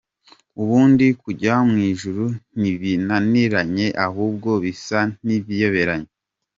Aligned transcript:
Ubundi 0.61 1.05
kujya 1.21 1.55
mu 1.69 1.77
ijuru 1.91 2.25
ntibinaniranye 2.59 3.87
ahubwo 4.05 4.49
bisa 4.63 4.99
n’ibiyoberanye. 5.25 6.09